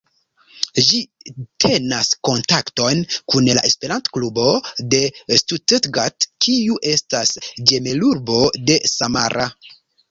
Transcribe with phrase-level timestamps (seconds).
[0.85, 1.01] Ĝi
[1.65, 3.03] tenas kontaktojn
[3.35, 4.49] kun la esperanto-klubo
[4.95, 5.05] de
[5.43, 7.39] Stuttgart, kiu estas
[7.71, 8.43] ĝemelurbo
[8.73, 9.51] de Samara.